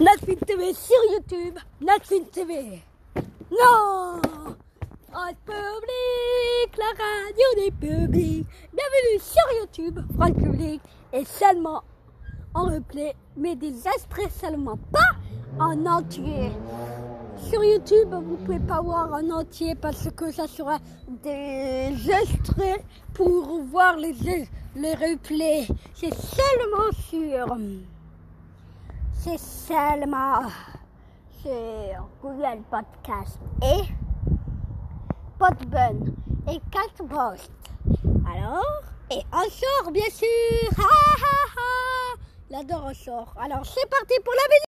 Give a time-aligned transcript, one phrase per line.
[0.00, 1.58] Natfin TV sur YouTube.
[1.78, 2.80] Natfin TV.
[3.50, 4.18] Non
[5.10, 8.46] France Public, la radio des publics.
[8.72, 10.00] Bienvenue sur YouTube.
[10.14, 10.80] France Public
[11.12, 11.82] est seulement
[12.54, 15.18] en replay, mais des extraits seulement, pas
[15.62, 16.50] en entier.
[17.50, 20.78] Sur YouTube, vous pouvez pas voir en entier parce que ça sera
[21.22, 22.82] des extraits
[23.12, 24.14] pour voir les,
[24.76, 25.66] les replays.
[25.92, 27.54] C'est seulement sur
[29.22, 30.48] c'est seulement
[31.42, 33.82] sur Google Podcast et
[35.38, 36.14] Podbun
[36.50, 37.52] et Catpost.
[38.26, 40.26] Alors, et un sort bien sûr.
[40.78, 42.16] Ha ha ha.
[42.48, 43.34] L'adore un sort.
[43.38, 44.69] Alors c'est parti pour la vidéo.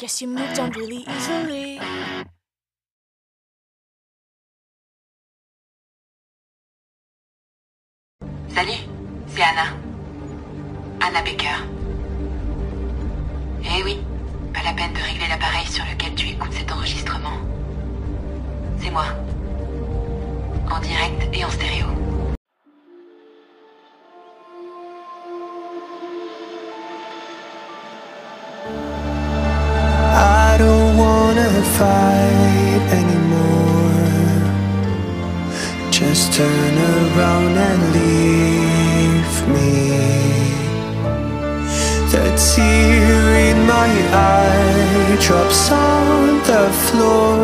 [0.00, 1.78] Guess you moved on really easily.
[8.48, 8.80] Salut,
[9.26, 9.76] c'est Anna.
[11.02, 11.58] Anna Baker.
[13.62, 13.98] Eh oui,
[14.54, 17.36] pas la peine de régler l'appareil sur lequel tu écoutes cet enregistrement.
[18.78, 19.04] C'est moi.
[20.70, 21.99] En direct et en stéréo.
[36.00, 39.70] Just turn around and leave me.
[42.10, 47.36] The tear in my eye drops on the floor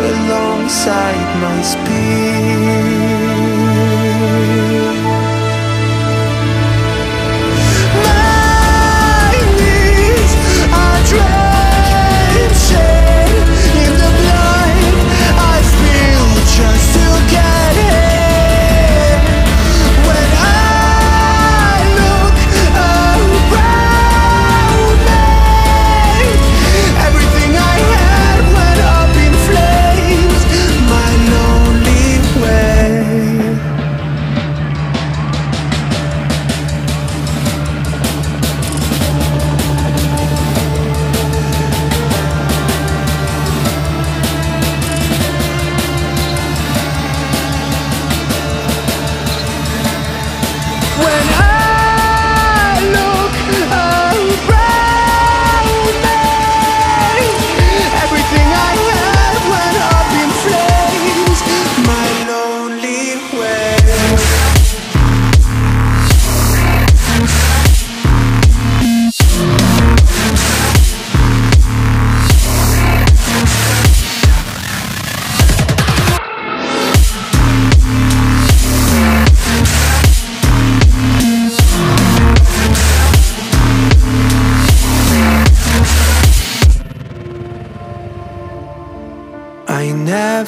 [0.00, 3.01] alongside my speed.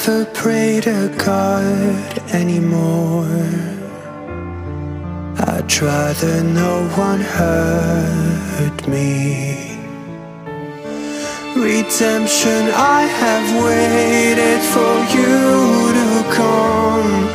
[0.06, 3.24] Never pray to God anymore.
[5.38, 9.78] I'd rather no one hurt me.
[11.56, 17.28] Redemption, I have waited for you to come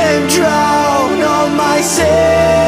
[0.00, 2.66] and drown all my sin.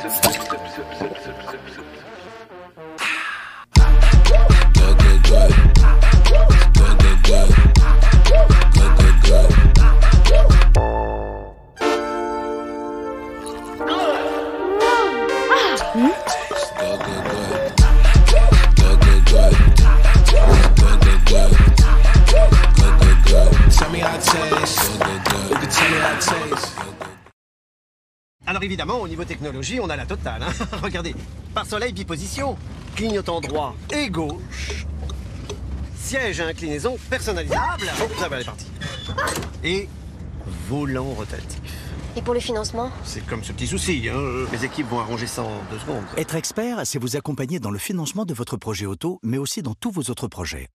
[0.00, 1.43] sip, sip, sip, sip, sip, sip.
[28.74, 30.42] Évidemment, au niveau technologie, on a la totale.
[30.42, 30.52] hein.
[30.82, 31.14] Regardez,
[31.54, 32.56] par soleil biposition,
[32.96, 34.84] clignotant droit et gauche,
[35.96, 37.84] siège à inclinaison personnalisable.
[38.02, 38.66] Oh, ça va, elle est partie.
[39.62, 39.88] Et
[40.68, 41.60] volant rotatif.
[42.16, 42.90] Et pour le financement?
[43.04, 44.18] C'est comme ce petit souci, hein.
[44.50, 46.04] Mes équipes vont arranger ça en deux secondes.
[46.16, 49.74] Être expert, c'est vous accompagner dans le financement de votre projet auto, mais aussi dans
[49.74, 50.68] tous vos autres projets.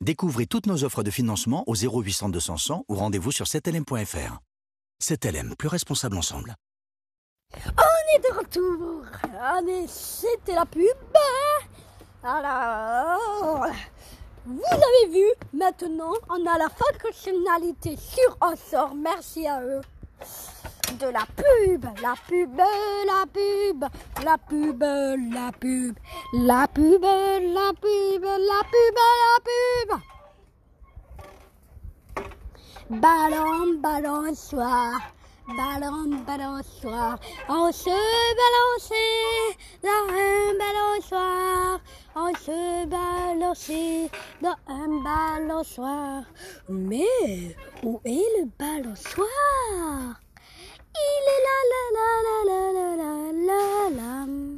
[0.00, 4.38] Découvrez toutes nos offres de financement au 0800 200 100 ou rendez-vous sur 7lm.fr.
[5.00, 6.56] 7LM, plus responsable ensemble.
[7.78, 9.02] On est de retour.
[9.40, 10.82] Allez, c'était la pub.
[12.22, 13.66] Alors,
[14.46, 18.94] vous avez vu, maintenant, on a la fonctionnalité sur un sort.
[18.94, 19.80] Merci à eux.
[20.98, 23.84] De la pub, la pub, la pub,
[24.24, 25.96] la pub, la pub,
[26.32, 30.00] la pub, la pub, la pub, la pub.
[32.90, 35.00] Ballon, ballon, soir.
[35.46, 37.18] Ballon, balançoire,
[37.50, 37.90] on se
[38.40, 41.80] balançait dans un balançoire,
[42.16, 44.10] on se balançait
[44.40, 46.24] dans un balançoire.
[46.68, 49.26] Mais où est le balançoire?
[50.96, 52.08] Il est là, là, là,
[52.48, 54.53] là, là, là, là, là.